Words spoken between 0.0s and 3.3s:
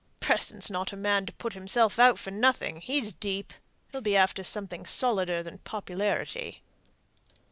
"Preston's not a man to put himself out for nothing. He's